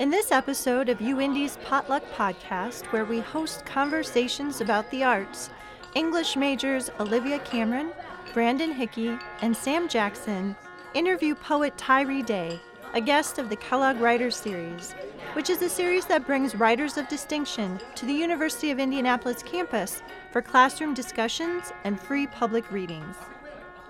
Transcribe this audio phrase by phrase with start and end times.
[0.00, 5.50] In this episode of UIndy's Potluck Podcast, where we host conversations about the arts,
[5.94, 7.92] English majors Olivia Cameron,
[8.32, 10.56] Brandon Hickey, and Sam Jackson
[10.94, 12.58] interview poet Tyree Daye,
[12.94, 14.92] a guest of the Kellogg Writers Series,
[15.34, 20.00] which is a series that brings writers of distinction to the University of Indianapolis campus
[20.32, 23.16] for classroom discussions and free public readings.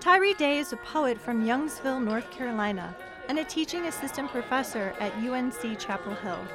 [0.01, 2.93] Tyree Daye is a poet from Youngsville, North Carolina,
[3.31, 6.45] and a teaching assistant professor at UNC Chapel Hill.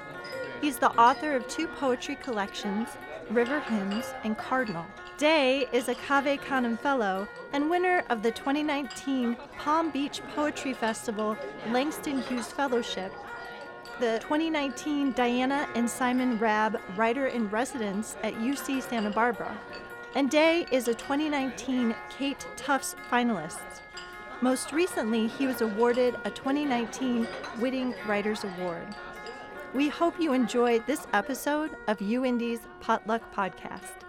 [0.60, 2.90] He's the author of two poetry collections,
[3.30, 4.84] River Hymns and Cardinal.
[5.16, 11.34] Daye is a Cave Canem Fellow and winner of the 2019 Palm Beach Poetry Festival
[11.70, 13.10] Langston Hughes Fellowship,
[13.98, 19.58] the 2019 Diana and Simon Raab Writer in Residence at UC Santa Barbara,
[20.14, 23.80] and Daye is a 2019 Kate Tufts finalist.
[24.42, 27.24] Most recently, he was awarded a 2019
[27.58, 28.86] Whiting Writers Award.
[29.72, 34.02] We hope you enjoyed this episode of UIndy's Potluck Podcast.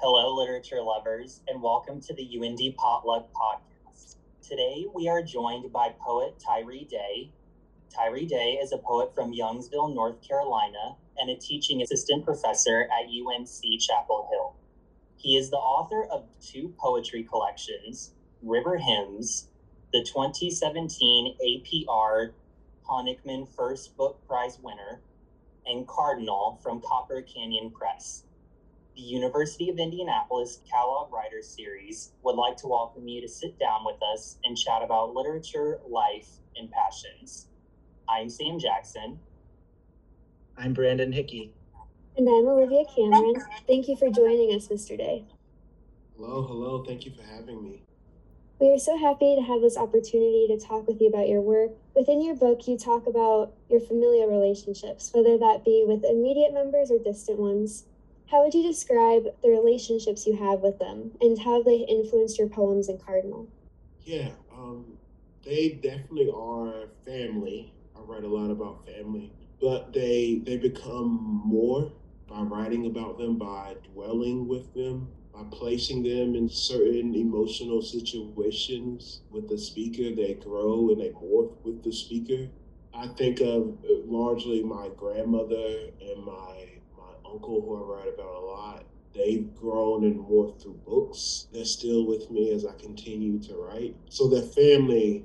[0.00, 4.16] Hello, literature lovers, and welcome to the UIndy Potluck Podcast.
[4.42, 7.30] Today, we are joined by poet Tyree Daye.
[7.94, 13.06] Tyree Daye is a poet from Youngsville, North Carolina, and a teaching assistant professor at
[13.06, 14.59] UNC Chapel Hill.
[15.20, 19.48] He is the author of two poetry collections, River Hymns,
[19.92, 22.32] the 2017 APR
[22.88, 25.02] Honickman First Book Prize winner,
[25.66, 28.24] and Cardinal from Copper Canyon Press.
[28.96, 33.84] The University of Indianapolis Kellogg Writers Series would like to welcome you to sit down
[33.84, 37.48] with us and chat about literature, life, and passions.
[38.08, 39.20] I'm Sam Jackson.
[40.56, 41.52] I'm Brandon Hickey.
[42.16, 43.36] And I'm Olivia Cameron.
[43.66, 44.98] Thank you for joining us, Mr.
[44.98, 45.24] Daye.
[46.16, 46.84] Hello, hello.
[46.84, 47.82] Thank you for having me.
[48.60, 51.70] We are so happy to have this opportunity to talk with you about your work.
[51.94, 56.90] Within your book, you talk about your familial relationships, whether that be with immediate members
[56.90, 57.84] or distant ones.
[58.30, 62.48] How would you describe the relationships you have with them, and how they influenced your
[62.48, 63.48] poems in Cardinal?
[64.04, 64.84] Yeah, um,
[65.42, 67.72] they definitely are family.
[67.96, 71.90] I write a lot about family, but they they become more
[72.30, 79.22] by writing about them, by dwelling with them, by placing them in certain emotional situations
[79.30, 80.14] with the speaker.
[80.14, 82.48] They grow and they morph with the speaker.
[82.94, 88.34] I think of uh, largely my grandmother and my my uncle, who I write about
[88.34, 88.84] a lot.
[89.12, 91.48] They've grown and morphed through books.
[91.52, 93.96] They're still with me as I continue to write.
[94.08, 95.24] So they're family,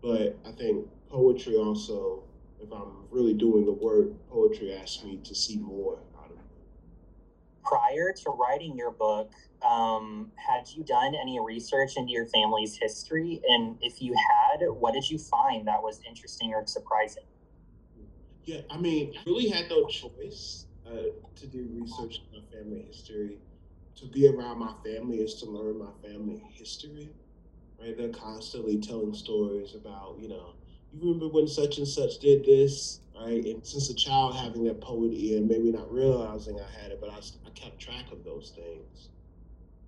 [0.00, 2.24] but I think poetry also
[2.60, 5.98] if I'm really doing the work, poetry asks me to see more.
[7.64, 9.32] Prior to writing your book,
[9.62, 13.40] um, had you done any research into your family's history?
[13.48, 17.24] And if you had, what did you find that was interesting or surprising?
[18.44, 22.84] Yeah, I mean, I really had no choice uh, to do research in my family
[22.86, 23.38] history.
[23.96, 27.10] To be around my family is to learn my family history,
[27.80, 27.96] right?
[27.96, 30.54] They're constantly telling stories about, you know,
[30.92, 33.44] you remember when such and such did this, right?
[33.44, 37.10] And since a child having that poet ear, maybe not realizing I had it, but
[37.10, 39.08] I, I kept track of those things.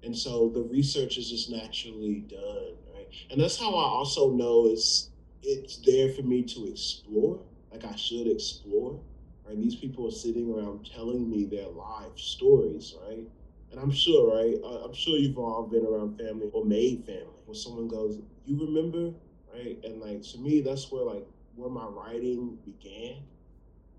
[0.02, 3.08] And so the research is just naturally done, right?
[3.30, 5.10] And that's how I also know it's
[5.42, 7.40] it's there for me to explore,
[7.72, 9.00] like I should explore.
[9.44, 9.58] Right?
[9.60, 13.26] These people are sitting around telling me their life stories, right?
[13.70, 14.56] And I'm sure, right?
[14.84, 19.12] I'm sure you've all been around family or made family where someone goes, "You remember
[19.56, 19.78] right?
[19.84, 23.16] And like to me, that's where like where my writing began.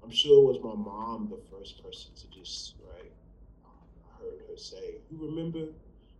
[0.03, 3.12] I'm sure it was my mom the first person to just write.
[3.66, 5.59] I heard her say, "You remember?"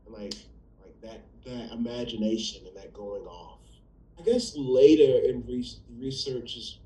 [0.05, 0.35] And like
[0.81, 3.59] like that that imagination and that going off.
[4.19, 6.79] I guess later in re- research is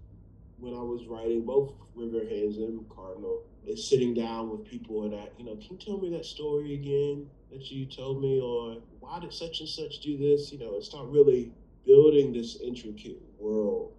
[0.59, 3.43] when I was writing both River Hymns and Cardinal.
[3.65, 6.73] Is sitting down with people and that you know, can you tell me that story
[6.73, 10.51] again that you told me, or why did such and such do this?
[10.51, 11.53] You know, it's not really
[11.85, 13.93] building this intricate world.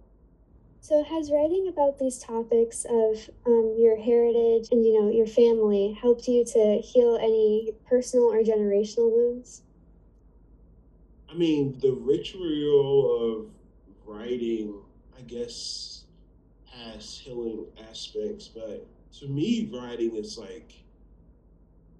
[0.83, 5.97] So, has writing about these topics of um, your heritage and you know your family
[6.01, 9.61] helped you to heal any personal or generational wounds?
[11.31, 13.45] I mean, the ritual of
[14.05, 14.75] writing,
[15.17, 16.03] I guess,
[16.65, 18.85] has healing aspects, but
[19.19, 20.73] to me, writing is like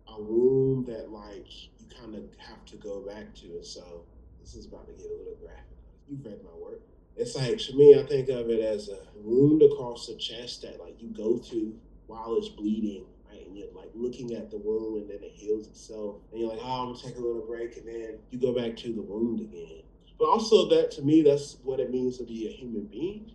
[0.10, 1.48] a wound that like
[1.80, 3.64] you kind of have to go back to.
[3.64, 4.04] So
[4.42, 5.78] this is about to get a little graphic
[6.10, 6.82] you've read my work.
[7.16, 10.80] It's like to me, I think of it as a wound across the chest that
[10.80, 13.46] like you go to while it's bleeding, right?
[13.46, 16.18] And you're like looking at the wound and then it heals itself.
[16.32, 18.76] And you're like, oh, I'm gonna take a little break, and then you go back
[18.78, 19.84] to the wound again.
[20.18, 23.32] but also that to me, that's what it means to be a human being,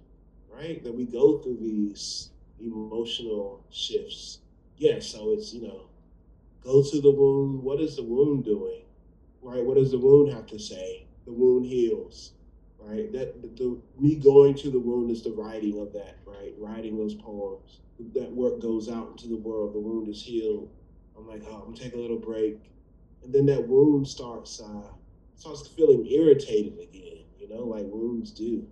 [0.50, 0.82] right?
[0.84, 4.38] That we go through these emotional shifts.
[4.76, 5.82] Yeah, so it's, you know,
[6.62, 7.62] go to the wound.
[7.62, 8.82] What is the wound doing?
[9.42, 9.64] Right?
[9.64, 11.06] What does the wound have to say?
[11.24, 12.32] The wound heals,
[12.78, 13.12] right?
[13.12, 16.54] That the, the me going to the wound is the writing of that, right?
[16.58, 17.80] Writing those poems.
[18.14, 19.74] That work goes out into the world.
[19.74, 20.70] The wound is healed.
[21.16, 22.58] I'm like, oh, I'm gonna take a little break,
[23.24, 24.92] and then that wound starts uh,
[25.34, 27.24] starts feeling irritated again.
[27.38, 28.66] You know, like wounds do.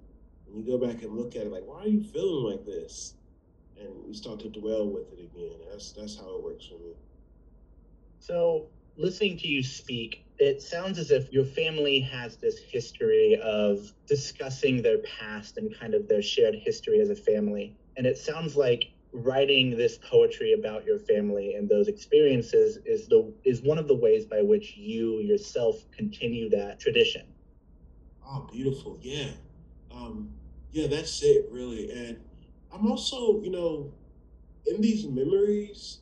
[0.46, 3.14] And you go back and look at it, like, why are you feeling like this?
[3.78, 5.58] And you start to dwell with it again.
[5.70, 6.94] That's that's how it works for me.
[8.20, 13.78] So, listening to you speak, it sounds as if your family has this history of
[14.06, 17.76] discussing their past and kind of their shared history as a family.
[17.96, 23.32] And it sounds like writing this poetry about your family and those experiences is the
[23.44, 27.26] is one of the ways by which you yourself continue that tradition.
[28.26, 28.98] Oh, beautiful.
[29.00, 29.30] Yeah.
[29.90, 30.34] Um,
[30.72, 31.90] yeah, that's it really.
[31.90, 32.18] And
[32.72, 33.92] I'm also, you know,
[34.66, 36.00] in these memories,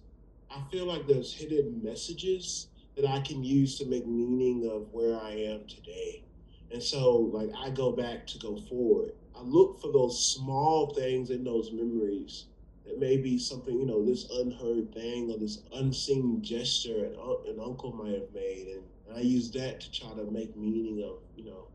[0.50, 5.20] I feel like there's hidden messages that I can use to make meaning of where
[5.20, 6.25] I am today.
[6.70, 9.12] And so, like, I go back to go forward.
[9.37, 12.46] I look for those small things in those memories
[12.87, 17.17] that may be something, you know, this unheard thing or this unseen gesture an,
[17.49, 18.69] an uncle might have made.
[18.69, 21.69] And, and I use that to try to make meaning of, you know,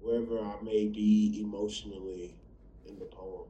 [0.00, 2.36] wherever I may be emotionally
[2.86, 3.46] in the poem.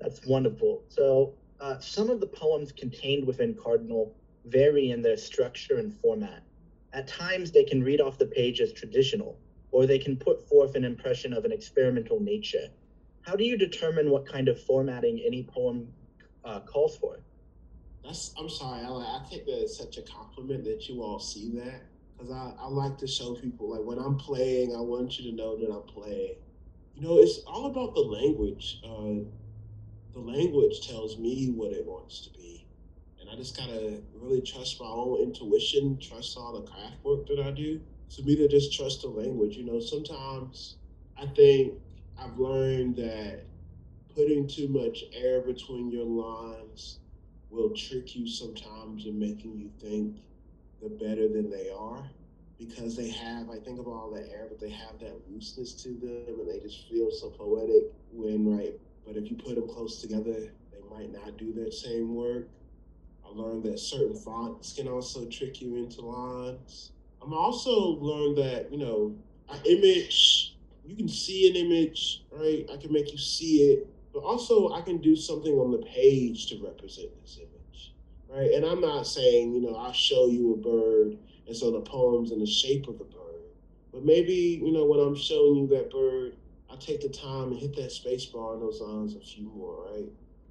[0.00, 0.82] That's wonderful.
[0.88, 4.14] So, uh, some of the poems contained within Cardinal
[4.50, 6.42] vary in their structure and format.
[6.92, 9.38] At times, they can read off the page as traditional,
[9.70, 12.68] or they can put forth an impression of an experimental nature.
[13.22, 15.92] How do you determine what kind of formatting any poem
[16.44, 17.18] uh, calls for?
[18.04, 21.50] That's I'm sorry, I, I take that as such a compliment that you all see
[21.56, 21.82] that
[22.16, 25.36] because I, I like to show people like when I'm playing, I want you to
[25.36, 26.36] know that I'm playing.
[26.94, 28.80] You know, it's all about the language.
[28.84, 29.24] Uh,
[30.12, 32.66] the language tells me what it wants to be.
[33.28, 37.40] And I just gotta really trust my own intuition, trust all the craft work that
[37.40, 37.80] I do.
[38.16, 39.56] To me, to just trust the language.
[39.56, 40.76] You know, sometimes
[41.16, 41.74] I think
[42.18, 43.44] I've learned that
[44.14, 47.00] putting too much air between your lines
[47.50, 50.16] will trick you sometimes in making you think
[50.80, 52.08] they're better than they are
[52.58, 55.90] because they have, I think of all the air, but they have that looseness to
[55.90, 58.74] them and they just feel so poetic when, right,
[59.06, 62.48] but if you put them close together, they might not do that same work.
[63.28, 66.92] I learned that certain fonts can also trick you into lines.
[67.22, 67.70] I'm also
[68.00, 69.14] learned that, you know,
[69.50, 72.66] an image, you can see an image, right?
[72.72, 76.48] I can make you see it, but also I can do something on the page
[76.48, 77.92] to represent this image,
[78.28, 78.52] right?
[78.52, 82.30] And I'm not saying, you know, I'll show you a bird and so the poem's
[82.30, 83.42] in the shape of the bird.
[83.92, 86.36] But maybe, you know, when I'm showing you that bird,
[86.70, 89.86] I take the time and hit that space bar on those lines a few more,
[89.90, 90.04] right?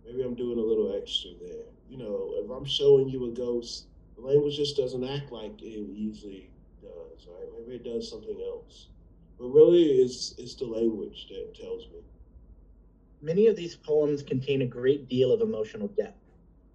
[0.08, 1.66] Maybe I'm doing a little extra there.
[1.90, 5.90] You know, if I'm showing you a ghost, the language just doesn't act like it
[5.92, 6.50] usually
[6.82, 7.48] does, right?
[7.60, 8.88] Maybe it does something else.
[9.38, 12.00] But really, it's, it's the language that tells me.
[13.22, 16.24] Many of these poems contain a great deal of emotional depth.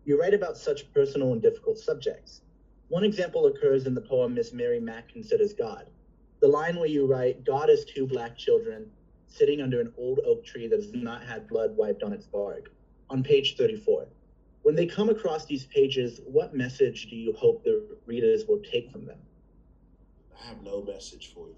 [0.05, 2.43] You write about such personal and difficult subjects.
[2.89, 5.87] One example occurs in the poem Miss Mary Mack Considers God.
[6.41, 8.91] The line where you write, God is two black children
[9.27, 12.71] sitting under an old oak tree that has not had blood wiped on its bark,
[13.13, 14.09] on page 34.
[14.63, 18.91] When they come across these pages, what message do you hope the readers will take
[18.91, 19.19] from them?
[20.41, 21.57] I have no message for you.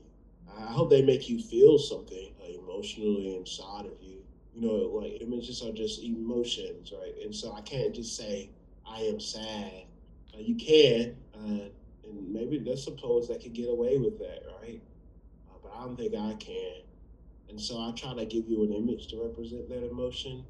[0.56, 4.23] I hope they make you feel something uh, emotionally inside of you.
[4.54, 7.14] You know, like images are just emotions, right?
[7.25, 8.50] And so I can't just say,
[8.87, 9.84] I am sad.
[10.34, 11.68] Uh, you can, uh,
[12.04, 14.80] and maybe some poets that can get away with that, right?
[15.49, 16.82] Uh, but I don't think I can.
[17.49, 20.44] And so I try to give you an image to represent that emotion.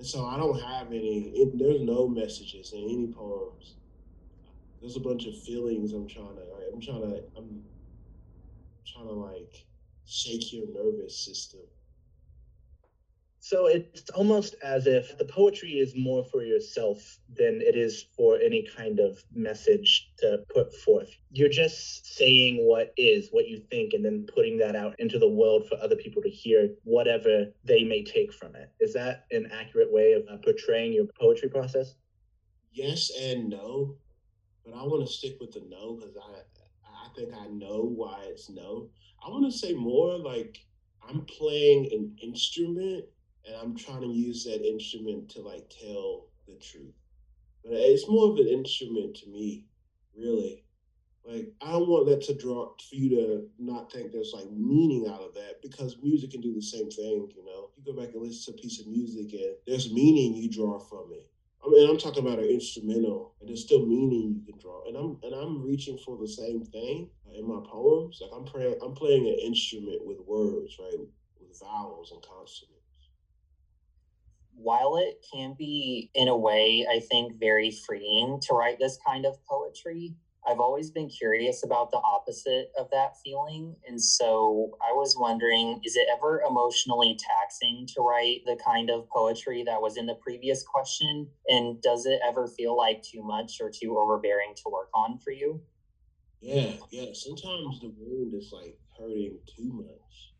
[0.00, 3.76] And so I don't have any, it, there's no messages in any poems.
[4.80, 6.70] There's a bunch of feelings I'm trying to, right?
[6.72, 7.64] I'm trying to, I'm
[8.86, 9.66] trying to like
[10.06, 11.60] shake your nervous system
[13.42, 18.38] so it's almost as if the poetry is more for yourself than it is for
[18.38, 21.08] any kind of message to put forth.
[21.30, 25.28] You're just saying what is, what you think, and then putting that out into the
[25.28, 28.70] world for other people to hear whatever they may take from it.
[28.78, 31.94] Is that an accurate way of uh, portraying your poetry process?
[32.72, 33.96] Yes and no,
[34.66, 36.40] but I want to stick with the no because I
[36.84, 38.90] I think I know why it's no.
[39.26, 40.58] I want to say more like
[41.08, 43.06] I'm playing an instrument
[43.46, 46.94] and I'm trying to use that instrument to like tell the truth.
[47.64, 49.66] But it's more of an instrument to me,
[50.16, 50.64] really.
[51.24, 55.06] Like I don't want that to draw for you to not think there's like meaning
[55.08, 57.30] out of that because music can do the same thing.
[57.36, 60.34] You know, you go back and listen to a piece of music and there's meaning
[60.34, 61.30] you draw from it.
[61.64, 64.86] I mean, I'm talking about an instrumental, and there's still meaning you can draw.
[64.88, 68.18] And I'm and I'm reaching for the same thing uh, in my poems.
[68.22, 72.79] Like I'm playing, I'm playing an instrument with words, right, with vowels and consonants.
[74.54, 79.24] While it can be, in a way, I think very freeing to write this kind
[79.24, 80.14] of poetry,
[80.46, 83.76] I've always been curious about the opposite of that feeling.
[83.86, 89.08] And so I was wondering is it ever emotionally taxing to write the kind of
[89.08, 91.28] poetry that was in the previous question?
[91.48, 95.30] And does it ever feel like too much or too overbearing to work on for
[95.30, 95.62] you?
[96.40, 97.12] Yeah, yeah.
[97.12, 100.32] Sometimes the wound is like hurting too much.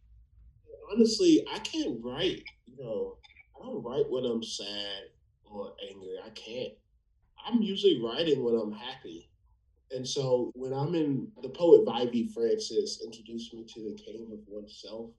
[0.91, 3.19] Honestly, I can't write, you know,
[3.61, 5.11] I don't write when I'm sad
[5.45, 6.17] or angry.
[6.25, 6.73] I can't.
[7.45, 9.31] I'm usually writing when I'm happy
[9.93, 14.39] and so when I'm in, the poet Vievee Francis introduced me to the cave of
[14.47, 15.11] oneself.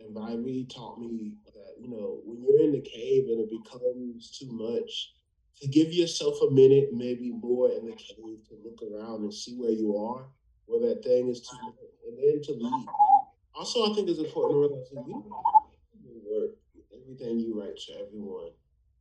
[0.00, 4.30] And Vievee taught me that, you know, when you're in the cave and it becomes
[4.38, 5.14] too much,
[5.60, 9.56] to give yourself a minute, maybe more in the cave to look around and see
[9.56, 10.26] where you are,
[10.66, 11.74] where that thing is too much,
[12.06, 12.86] and then to leave.
[13.56, 15.24] Also, I think it's important to realize that you
[17.08, 18.50] everything you write to everyone.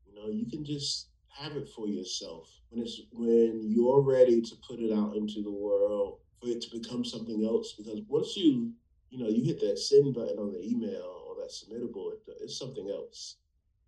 [0.05, 2.49] You know, you can just have it for yourself.
[2.69, 6.79] When it's when you're ready to put it out into the world for it to
[6.79, 8.71] become something else because once you
[9.09, 12.57] you know you hit that send button on the email or that submittable it, it's
[12.57, 13.37] something else.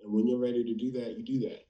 [0.03, 1.65] And when you're ready to do that you do that.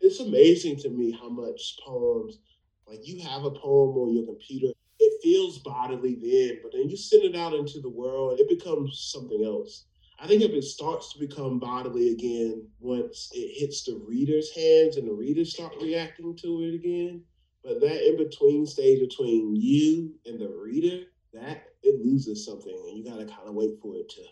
[0.00, 2.38] It's amazing to me how much poems
[2.86, 6.96] like you have a poem on your computer it feels bodily then but then you
[6.96, 9.86] send it out into the world it becomes something else
[10.18, 14.96] I think if it starts to become bodily again once it hits the reader's hands
[14.96, 17.22] and the readers start reacting to it again,
[17.62, 22.96] but that in between stage between you and the reader, that it loses something, and
[22.96, 24.22] you got to kind of wait for it to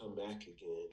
[0.00, 0.88] come back again.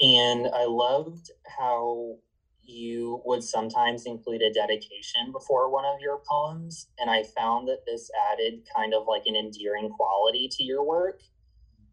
[0.00, 2.16] And I loved how
[2.62, 6.88] you would sometimes include a dedication before one of your poems.
[6.98, 11.20] And I found that this added kind of like an endearing quality to your work.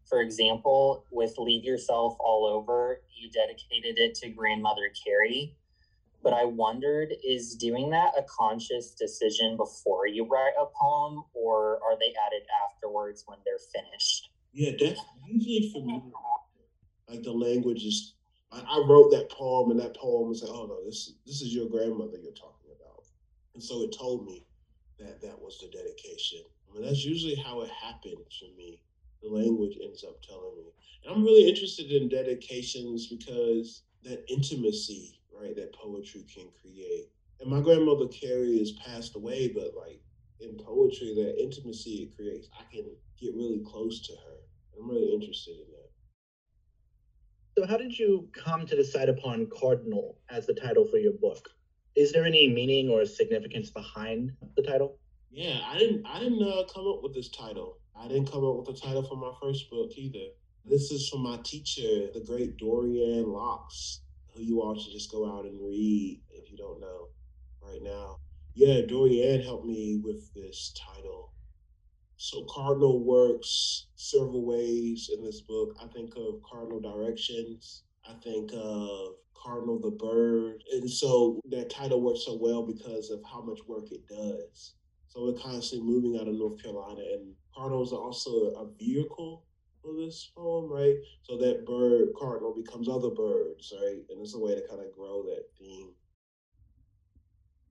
[0.08, 5.56] For example, with Leave Yourself All Over, you dedicated it to grandmother Carrie.
[6.22, 11.80] But I wondered, is doing that a conscious decision before you write a poem, or
[11.84, 14.30] are they added afterwards when they're finished?
[14.52, 16.02] Yeah, that's usually for me.
[17.08, 18.14] Like the language is,
[18.50, 21.54] I, I wrote that poem, and that poem was like, oh no, this this is
[21.54, 23.04] your grandmother you're talking about,
[23.52, 24.46] and so it told me
[24.98, 26.40] that that was the dedication.
[26.70, 28.80] I mean, that's usually how it happened for me
[29.22, 30.72] the language ends up telling me.
[31.04, 37.10] And I'm really interested in dedications because that intimacy, right, that poetry can create.
[37.40, 40.00] And my grandmother Carrie has passed away, but like
[40.40, 42.84] in poetry, that intimacy it creates, I can
[43.20, 44.36] get really close to her.
[44.78, 45.90] I'm really interested in that.
[47.56, 51.48] So, how did you come to decide upon Cardinal as the title for your book?
[51.94, 54.98] Is there any meaning or significance behind the title?
[55.30, 56.04] Yeah, I didn't.
[56.04, 57.78] I didn't uh, come up with this title.
[57.96, 60.26] I didn't come up with the title for my first book either.
[60.64, 64.00] This is from my teacher, the great Dorianne Laux,
[64.34, 67.08] who you all should just go out and read if you don't know
[67.62, 68.18] right now.
[68.54, 71.32] Yeah, Dorianne helped me with this title.
[72.16, 75.76] So Cardinal works several ways in this book.
[75.82, 77.82] I think of cardinal directions.
[78.08, 80.62] I think of Cardinal the bird.
[80.72, 84.74] And so that title works so well because of how much work it does.
[85.14, 89.44] So we're constantly moving out of North Carolina, and cardinals are also a vehicle
[89.80, 90.96] for this poem, right?
[91.22, 94.00] So that bird cardinal becomes other birds, right?
[94.10, 95.92] And it's a way to kind of grow that theme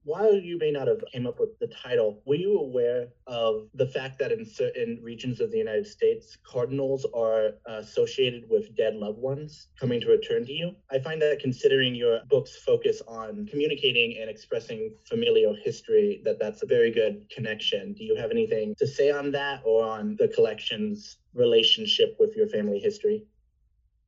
[0.04, 3.86] while you may not have came up with the title, were you aware of the
[3.86, 9.18] fact that in certain regions of the United States, cardinals are associated with dead loved
[9.18, 10.74] ones coming to return to you?
[10.90, 16.62] I find that considering your book's focus on communicating and expressing familial history, that that's
[16.62, 17.94] a very good connection.
[17.94, 22.48] Do you have anything to say on that or on the collection's relationship with your
[22.48, 23.24] family history?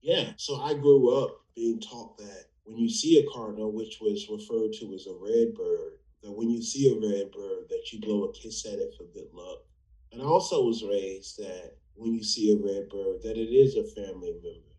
[0.02, 4.28] Yeah, so I grew up being taught that when you see a cardinal, which was
[4.28, 8.00] referred to as a red bird, that when you see a red bird, that you
[8.00, 9.60] blow a kiss at it for good luck.
[10.10, 13.76] And I also was raised that when you see a red bird, that it is
[13.76, 14.74] a family member.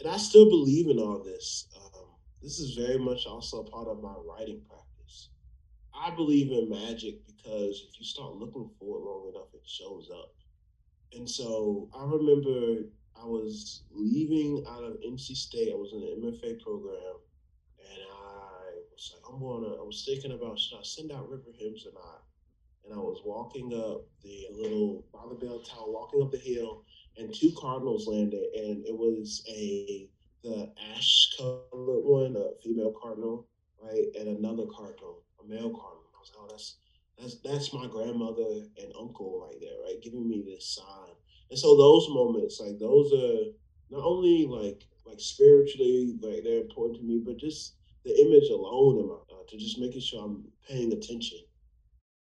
[0.00, 1.68] And I still believe in all this.
[1.76, 2.06] Um,
[2.42, 5.30] this is very much also part of my writing practice.
[5.94, 10.10] I believe in magic because if you start looking for it long enough, it shows
[10.12, 10.34] up.
[11.12, 12.82] And so I remember
[13.16, 15.70] I was leaving out of NC State.
[15.72, 17.14] I was in the MFA program
[18.92, 19.80] was like, I'm gonna.
[19.80, 22.22] I was thinking about should I send out river hymns or not?
[22.88, 26.84] and I was walking up the little by the bell tower, walking up the hill,
[27.18, 30.08] and two cardinals landed, and it was a
[30.42, 33.46] the ash colored one, a female cardinal,
[33.82, 36.08] right, and another cardinal, a male cardinal.
[36.16, 36.76] I was like, oh, that's
[37.18, 41.14] that's that's my grandmother and uncle right there, right, giving me this sign.
[41.50, 43.52] And so those moments, like those are
[43.90, 47.74] not only like like spiritually, like they're important to me, but just
[48.08, 51.38] the image alone, uh, to just making sure I'm paying attention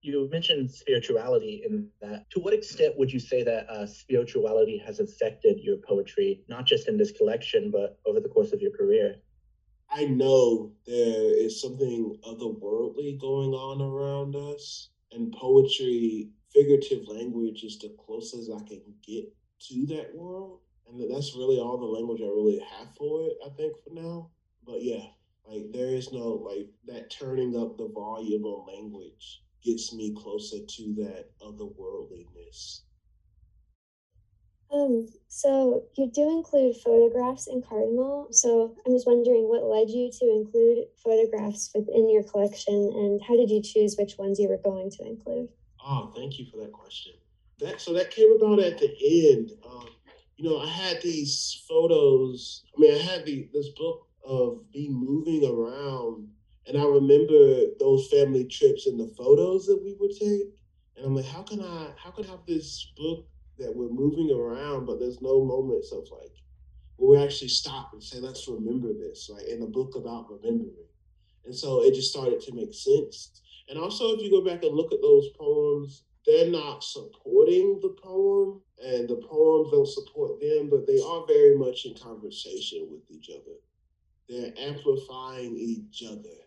[0.04, 2.30] you mentioned spirituality in that.
[2.32, 6.88] To what extent would you say that uh, spirituality has affected your poetry, not just
[6.90, 9.16] in this collection, but over the course of your career?
[9.90, 17.80] I know there is something otherworldly going on around us, and poetry, figurative language, is
[17.80, 19.34] the closest I can get
[19.70, 20.60] to that world.
[20.88, 24.32] And that's really all the language I really have for it, I think, for now.
[24.66, 25.06] But yeah,
[25.46, 30.58] like there is no like that turning up the volume of language gets me closer
[30.68, 32.82] to that otherworldliness.
[34.74, 38.28] Um, so you do include photographs in Cardinal.
[38.32, 43.36] So I'm just wondering what led you to include photographs within your collection and how
[43.36, 45.50] did you choose which ones you were going to include?
[45.86, 47.14] Oh, thank you for that question.
[47.60, 49.52] That so that came about at the end.
[49.64, 49.90] Um,
[50.38, 52.64] you know, I had these photos.
[52.76, 56.28] I mean, I had the this book of me moving around
[56.66, 60.56] and I remember those family trips and the photos that we would take.
[60.96, 63.26] And I'm like, how can I how can I have this book
[63.60, 66.32] that we're moving around, but there's no moments of like
[66.96, 70.88] where we actually stop and say, let's remember this, like in a book about remembering.
[71.46, 73.42] And so it just started to make sense.
[73.70, 77.96] And also if you go back and look at those poems, they're not supporting the
[78.02, 83.02] poem and the poems don't support them, but they are very much in conversation with
[83.12, 83.58] each other.
[84.30, 86.44] They're amplifying each other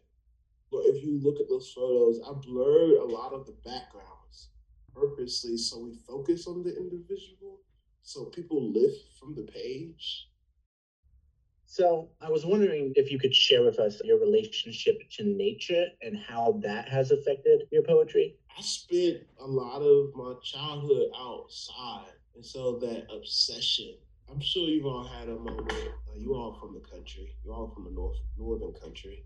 [0.71, 4.51] but if you look at those photos, I blurred a lot of the backgrounds
[4.95, 7.61] purposely so we focus on the individual,
[8.03, 10.29] so people lift from the page.
[11.67, 16.17] So I was wondering if you could share with us your relationship to nature and
[16.17, 18.37] how that has affected your poetry.
[18.57, 23.97] I spent a lot of my childhood outside, and so that obsession.
[24.31, 25.73] I'm sure you've all had a moment.
[25.73, 27.35] Uh, you all from the country.
[27.45, 29.25] You all from the north northern country.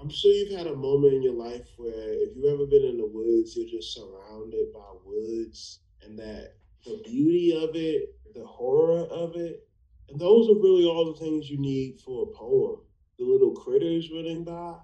[0.00, 2.98] I'm sure you've had a moment in your life where if you've ever been in
[2.98, 9.04] the woods, you're just surrounded by woods and that the beauty of it, the horror
[9.06, 9.66] of it,
[10.08, 12.80] and those are really all the things you need for a poem.
[13.18, 14.76] The little critters running by.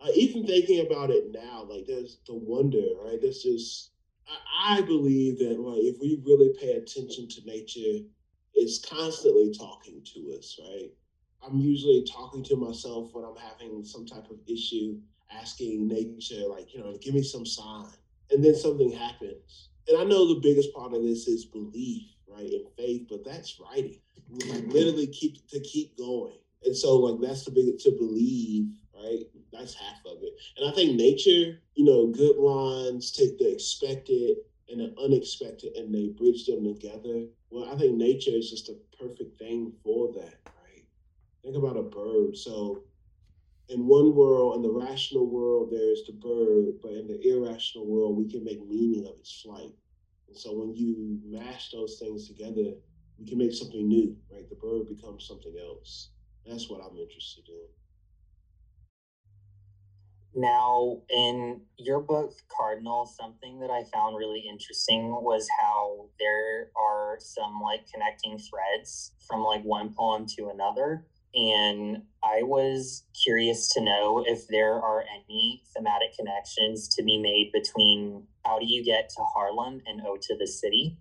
[0.00, 3.18] Uh, even thinking about it now, like there's the wonder, right?
[3.20, 3.90] There's just,
[4.26, 8.06] I, I believe that like if we really pay attention to nature,
[8.54, 10.90] it's constantly talking to us, right?
[11.46, 14.98] I'm usually talking to myself when I'm having some type of issue,
[15.30, 17.86] asking nature, like, you know, give me some sign.
[18.30, 19.70] And then something happens.
[19.88, 23.58] And I know the biggest part of this is belief, right, and faith, but that's
[23.58, 24.00] writing.
[24.30, 24.70] Like mm-hmm.
[24.70, 26.36] literally keep to keep going.
[26.64, 29.24] And so like that's the big to believe, right?
[29.52, 30.34] That's half of it.
[30.56, 34.36] And I think nature, you know, good lines take the expected
[34.70, 37.26] and the unexpected and they bridge them together.
[37.50, 40.38] Well, I think nature is just a perfect thing for that.
[40.46, 40.84] Right?
[41.42, 42.36] Think about a bird.
[42.36, 42.84] So,
[43.68, 48.16] in one world, in the rational world, there's the bird, but in the irrational world,
[48.16, 49.72] we can make meaning of its flight.
[50.28, 52.74] And so, when you mash those things together,
[53.18, 54.48] we can make something new, right?
[54.48, 56.10] The bird becomes something else.
[56.46, 57.79] That's what I'm interested in.
[60.40, 67.18] Now, in your book, Cardinal, something that I found really interesting was how there are
[67.20, 71.04] some like connecting threads from like one poem to another.
[71.34, 77.50] And I was curious to know if there are any thematic connections to be made
[77.52, 80.96] between How Do You Get to Harlem and Ode to the City?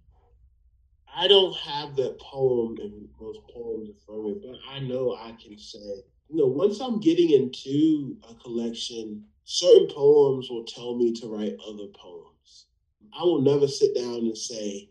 [1.16, 5.16] I don't have that poem and those poems in front of me, but I know
[5.16, 10.96] I can say, you know, once I'm getting into a collection, certain poems will tell
[10.96, 12.68] me to write other poems.
[13.20, 14.90] I will never sit down and say,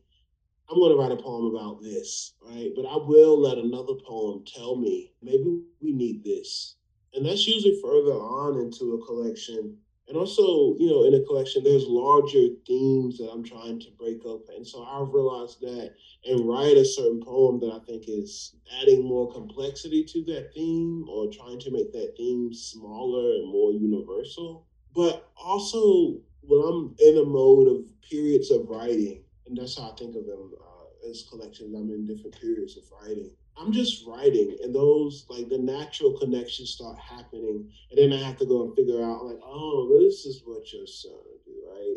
[0.69, 2.73] I'm going to write a poem about this, right?
[2.75, 6.75] But I will let another poem tell me maybe we need this.
[7.15, 9.79] And that's usually further on into a collection.
[10.09, 14.21] And also, you know, in a collection, there's larger themes that I'm trying to break
[14.27, 14.41] up.
[14.57, 15.93] And so I've realized that
[16.25, 21.07] and write a certain poem that I think is adding more complexity to that theme
[21.11, 24.67] or trying to make that theme smaller and more universal.
[24.95, 29.95] But also, when I'm in a mode of periods of writing, and that's how I
[29.95, 31.75] think of them uh, as collections.
[31.75, 33.31] I'm in different periods of writing.
[33.61, 38.39] I'm just writing, and those like the natural connections start happening, and then I have
[38.39, 41.97] to go and figure out like, oh, this is what your son do, right?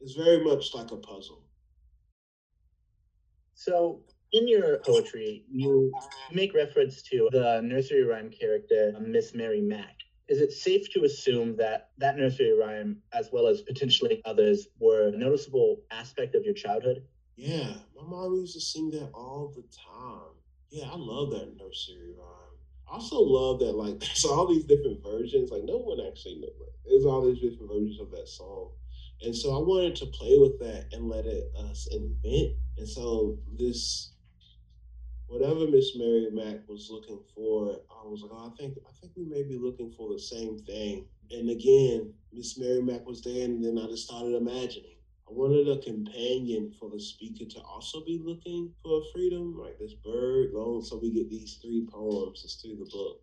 [0.00, 1.42] it's very much like a puzzle.
[3.54, 4.00] So,
[4.32, 5.92] in your poetry, you
[6.32, 9.96] make reference to the nursery rhyme character, Miss Mary Mack.
[10.28, 15.08] Is it safe to assume that that nursery rhyme, as well as potentially others, were
[15.08, 17.02] a noticeable aspect of your childhood?
[17.36, 20.37] Yeah, my mom used to sing that all the time.
[20.70, 22.58] Yeah, I love that nursery rhyme.
[22.90, 25.50] I also love that like there's all these different versions.
[25.50, 26.52] Like no one actually knows.
[26.86, 28.70] There's all these different versions of that song.
[29.22, 32.56] And so I wanted to play with that and let it us invent.
[32.76, 34.12] And so this
[35.26, 39.12] whatever Miss Mary Mack was looking for, I was like, oh, I think I think
[39.16, 41.06] we may be looking for the same thing.
[41.30, 44.97] And again, Miss Mary Mack was there, and then I just started imagining.
[45.28, 49.92] I wanted a companion for the speaker to also be looking for freedom, like this
[49.92, 50.82] bird long.
[50.82, 53.20] So we get these three poems just through the book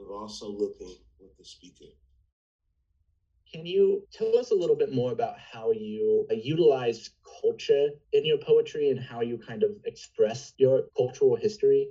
[0.00, 1.84] of also looking with the speaker.
[3.52, 8.26] Can you tell us a little bit more about how you uh, utilize culture in
[8.26, 11.90] your poetry and how you kind of express your cultural history?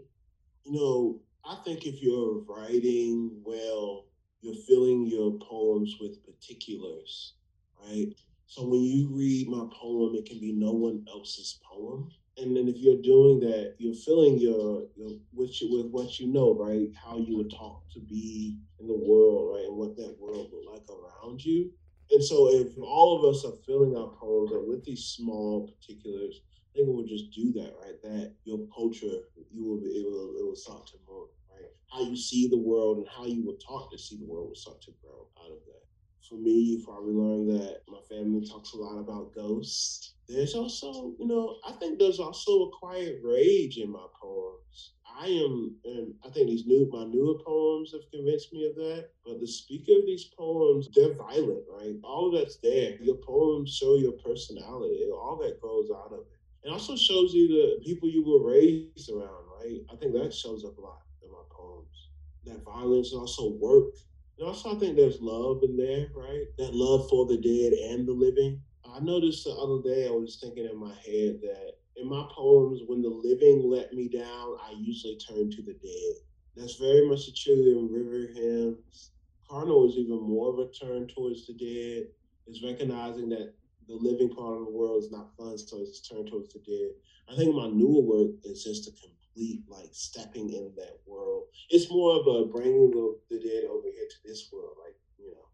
[0.65, 4.07] You know, I think if you're writing well,
[4.41, 7.35] you're filling your poems with particulars,
[7.81, 8.13] right?
[8.47, 12.10] So when you read my poem, it can be no one else's poem.
[12.38, 16.27] And then if you're doing that, you're filling your, your with, you, with what you
[16.27, 16.88] know, right?
[16.93, 19.65] How you would talk to be in the world, right?
[19.65, 21.71] And what that world look like around you.
[22.12, 26.77] And so if all of us are filling our poems with these small particulars, I
[26.77, 27.99] think it will just do that, right?
[28.03, 31.71] That your culture, you will be able, it will start to move, right?
[31.88, 34.55] How you see the world and how you will talk to see the world will
[34.55, 35.84] start to grow out of that
[36.27, 40.13] for me, you probably learned that my family talks a lot about ghosts.
[40.27, 44.93] There's also, you know, I think there's also a quiet rage in my poems.
[45.07, 49.09] I am, and I think these new, my newer poems have convinced me of that.
[49.25, 51.95] But the speaker of these poems, they're violent, right?
[52.03, 52.95] All of that's there.
[53.01, 55.07] Your poems show your personality.
[55.11, 56.67] All that grows out of it.
[56.67, 59.79] It also shows you the people you were raised around, right?
[59.91, 62.09] I think that shows up a lot in my poems.
[62.45, 63.93] That violence also work
[64.37, 66.45] and also, I think there's love in there, right?
[66.57, 68.61] That love for the dead and the living.
[68.85, 72.81] I noticed the other day, I was thinking in my head that in my poems,
[72.87, 76.15] when the living let me down, I usually turn to the dead.
[76.55, 79.11] That's very much true in river hymns.
[79.49, 82.07] Cardinal is even more of a turn towards the dead.
[82.47, 83.55] Is recognizing that
[83.87, 86.91] the living part of the world is not fun, so it's turned towards the dead.
[87.31, 88.91] I think my newer work is just a
[89.35, 91.43] complete like stepping in that world.
[91.69, 95.31] It's more of a bringing the, the dead over here to this world, like you
[95.31, 95.47] know,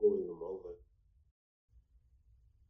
[0.00, 0.68] pulling them over.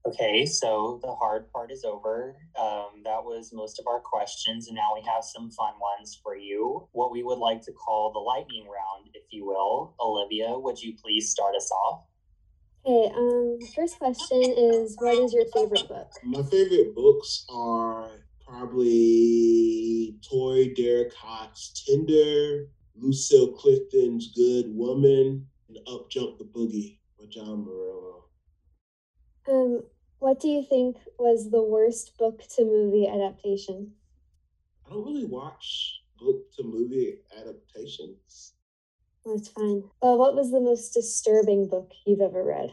[0.07, 2.37] Okay, so the hard part is over.
[2.61, 6.37] Um, that was most of our questions, and now we have some fun ones for
[6.37, 6.89] you.
[6.93, 9.95] What we would like to call the lightning round, if you will.
[9.99, 12.05] Olivia, would you please start us off?
[12.85, 16.11] Okay, um, first question is what is your favorite book?
[16.23, 18.24] My favorite books are
[18.59, 27.65] probably Toi Derricotte's Tender, Lucille Clifton's Good Woman, and Up Jump the Boogie by John
[27.65, 28.25] Murillo.
[29.49, 29.83] Um,
[30.21, 33.93] what do you think was the worst book to movie adaptation?
[34.87, 38.55] I don't really watch book to movie adaptations.
[39.27, 39.83] That's fine.
[40.01, 42.71] Well, what was the most disturbing book you've ever read?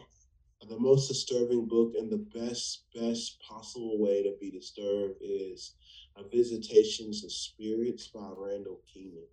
[0.62, 5.74] Uh, the most disturbing book and the best best possible way to be disturbed is
[6.16, 9.26] a visitations of spirits by randall kenan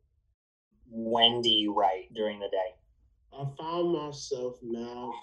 [0.91, 2.13] when do you write?
[2.13, 2.75] During the day?
[3.31, 5.13] I found myself now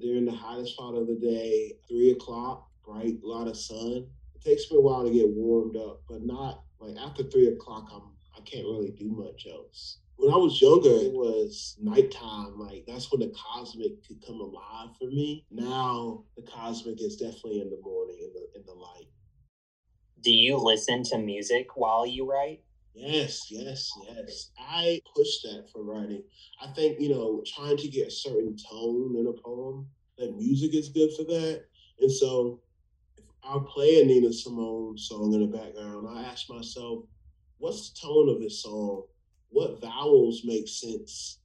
[0.00, 4.06] during the hottest part of the day three o'clock bright a lot of sun.
[4.34, 7.88] It takes me a while to get warmed up but not like after three o'clock
[7.92, 8.02] i'm
[8.36, 11.16] i can't really do much else when I was younger, it mm-hmm.
[11.16, 12.58] was nighttime.
[12.58, 15.44] Like that's when the cosmic could come alive for me.
[15.50, 19.08] Now the cosmic is definitely in the morning, in the in the light.
[20.22, 22.62] Do you listen to music while you write?
[22.94, 24.50] Yes, yes, yes.
[24.58, 26.22] I push that for writing.
[26.60, 30.74] I think, you know, trying to get a certain tone in a poem, that music
[30.74, 31.64] is good for that.
[32.00, 32.60] And so
[33.16, 37.04] if I'll play a Nina Simone song in the background, I ask myself,
[37.58, 39.04] what's the tone of this song?
[39.52, 41.38] What vowels make sense,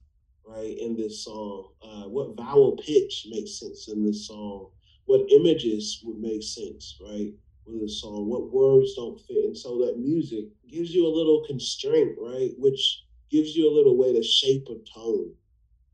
[0.46, 1.68] right, in this song?
[1.82, 4.70] Uh, what vowel pitch makes sense in this song?
[5.04, 7.32] What images would make sense, right,
[7.66, 8.28] with the song?
[8.28, 9.44] What words don't fit?
[9.44, 13.96] And so that music gives you a little constraint, right, which gives you a little
[13.96, 15.32] way to shape a tone,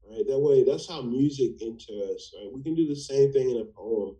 [0.08, 0.24] right?
[0.28, 2.50] That way, that's how music enters, right?
[2.54, 4.16] We can do the same thing in a poem.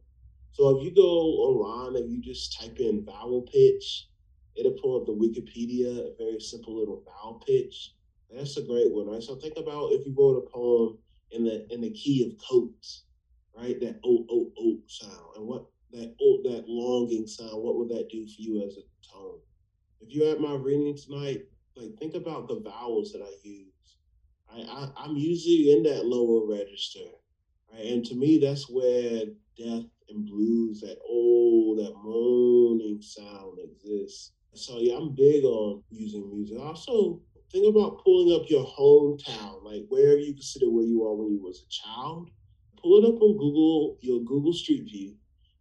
[0.53, 4.09] So if you go online and you just type in vowel pitch,
[4.57, 7.95] it'll pull up the Wikipedia, a very simple little vowel pitch.
[8.31, 9.23] That's a great one, right?
[9.23, 10.99] So think about if you wrote a poem
[11.31, 13.05] in the in the key of coats,
[13.57, 13.79] right?
[13.81, 18.09] That o o o sound, and what that oh, that longing sound, what would that
[18.11, 19.39] do for you as a tone?
[20.01, 21.45] If you're at my reading tonight,
[21.77, 23.97] like think about the vowels that I use.
[24.51, 27.07] I, I I'm usually in that lower register,
[27.73, 27.85] right?
[27.85, 29.25] And to me, that's where
[29.57, 34.33] death and blues, that old, that moaning sound exists.
[34.55, 36.59] So yeah, I'm big on using music.
[36.61, 41.33] Also, think about pulling up your hometown, like wherever you consider where you are when
[41.33, 42.31] you was a child.
[42.81, 45.15] Pull it up on Google, your Google Street View,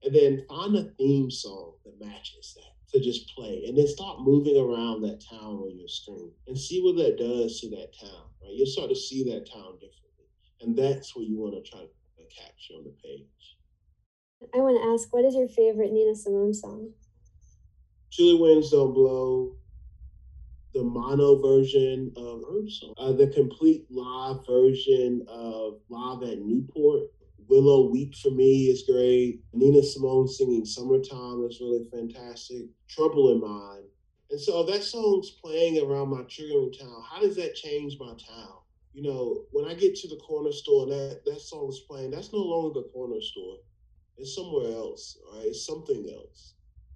[0.04, 4.22] and then find a theme song that matches that to just play and then start
[4.22, 8.30] moving around that town on your screen and see what that does to that town
[8.42, 10.30] right you'll start to see that town differently
[10.62, 13.58] and that's what you want to try to capture on the page
[14.54, 16.92] i want to ask what is your favorite nina simone song
[18.20, 19.56] winds don't blow
[20.74, 22.42] the mono version of
[22.98, 27.04] uh, the complete live version of live at newport
[27.48, 29.42] Willow Weep for me is great.
[29.54, 32.66] Nina Simone singing Summertime is really fantastic.
[32.88, 33.86] Trouble in Mind.
[34.32, 37.04] And so that song's playing around my triggering town.
[37.08, 38.58] How does that change my town?
[38.94, 42.34] You know, when I get to the corner store and that, that song's playing, that's
[42.34, 43.58] no longer the corner store.
[44.18, 45.48] It's somewhere else, right?
[45.48, 46.54] It's something else.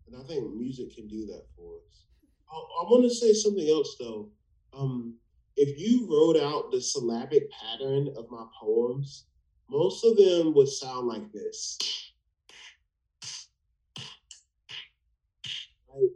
[0.07, 2.05] And I think music can do that for us.
[2.49, 4.29] I, I want to say something else though.
[4.73, 5.15] Um,
[5.57, 9.25] if you wrote out the syllabic pattern of my poems,
[9.69, 11.77] most of them would sound like this.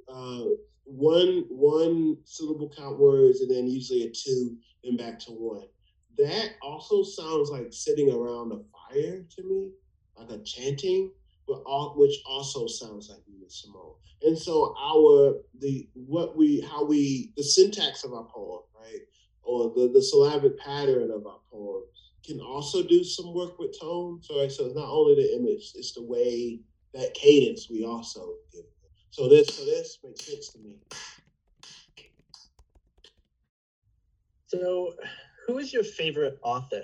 [0.08, 0.44] Uh,
[0.86, 5.68] one one syllable count words and then usually a two, then back to one.
[6.18, 9.72] That also sounds like sitting around a fire to me,
[10.18, 11.12] like a chanting,
[11.52, 13.96] but all, which also sounds like Nina Simone.
[14.24, 19.02] And so our the what we how we the syntax of our poem, right,
[19.44, 21.88] or the the syllabic pattern of our poems
[22.26, 24.20] can also do some work with tone.
[24.22, 26.60] So, right, so it's not only the image, it's the way
[26.94, 28.62] that cadence we also give.
[29.10, 30.78] So this, so this makes sense to me.
[34.48, 34.94] So,
[35.48, 36.84] who is your favorite author?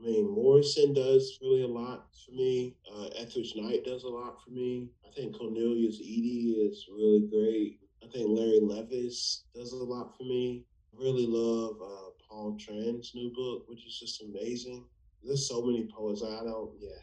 [0.00, 2.76] I mean, Morrison does really a lot for me.
[2.90, 4.88] Uh, Etheridge Knight does a lot for me.
[5.06, 7.80] I think Cornelius Eady is really great.
[8.02, 10.64] I think Larry Levis does a lot for me.
[10.94, 14.86] I really love uh, Paul Tran's new book, which is just amazing.
[15.22, 16.22] There's so many poets.
[16.22, 17.02] I don't, yeah,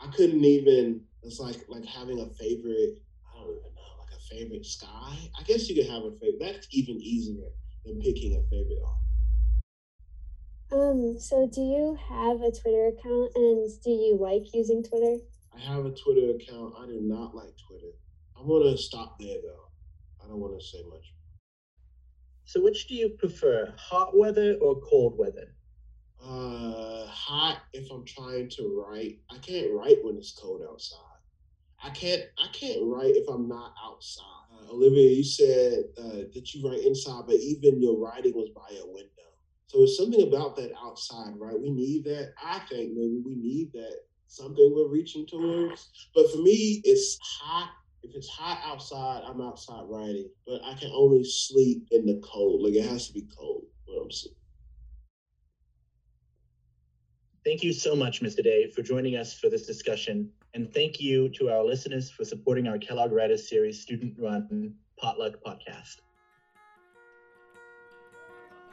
[0.00, 1.02] I couldn't even.
[1.22, 2.96] It's like like having a favorite.
[3.30, 5.18] I don't even know, like a favorite sky.
[5.38, 6.40] I guess you could have a favorite.
[6.40, 7.50] That's even easier
[7.84, 9.07] than picking a favorite author.
[10.70, 11.18] Um.
[11.18, 15.16] So, do you have a Twitter account, and do you like using Twitter?
[15.54, 16.74] I have a Twitter account.
[16.78, 17.92] I do not like Twitter.
[18.38, 19.68] I'm gonna stop there though.
[20.22, 21.12] I don't want to say much
[22.48, 25.54] so, which do you prefer, hot weather or cold weather?
[26.18, 29.18] Uh, hot if I'm trying to write.
[29.30, 31.20] I can't write when it's cold outside.
[31.84, 32.22] I can't.
[32.38, 34.24] I can't write if I'm not outside.
[34.50, 38.74] Uh, Olivia, you said uh, that you write inside, but even your writing was by
[38.78, 39.17] a window.
[39.68, 41.58] So it's something about that outside, right?
[41.58, 42.32] We need that.
[42.42, 45.90] I think maybe we need that something we're reaching towards.
[46.14, 47.70] But for me, it's hot
[48.02, 52.62] if it's hot outside, I'm outside writing, but I can only sleep in the cold.
[52.62, 54.36] Like it has to be cold when I'm sleeping.
[57.44, 58.42] Thank you so much, Mr.
[58.42, 60.30] Daye, for joining us for this discussion.
[60.54, 65.42] And thank you to our listeners for supporting our Kellogg Writers Series student run Potluck
[65.44, 66.07] podcast.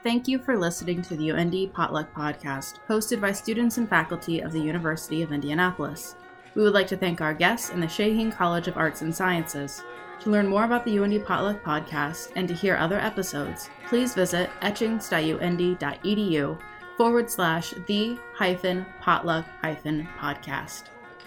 [0.06, 4.52] Thank you for listening to the UIndy Potluck podcast, hosted by students and faculty of
[4.52, 6.16] the University of Indianapolis.
[6.54, 9.84] We would like to thank our guests in the Shaheen College of Arts and Sciences.
[10.20, 14.52] To learn more about the UIndy Potluck podcast and to hear other episodes, please visit
[14.62, 16.60] etchings.uindy.edu
[16.98, 20.84] forward slash the hyphen potluck hyphen podcast.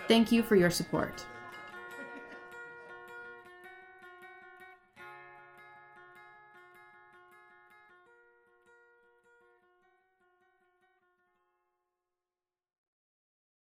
[0.06, 1.26] Thank you for your support.